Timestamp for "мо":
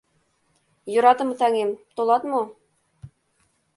2.31-2.41